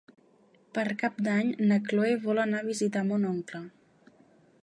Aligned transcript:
Per 0.77 0.85
Cap 1.03 1.19
d'Any 1.27 1.51
na 1.71 1.77
Chloé 1.89 2.15
vol 2.25 2.43
anar 2.45 2.63
a 2.65 2.69
visitar 2.71 3.07
mon 3.11 3.31
oncle. 3.35 3.65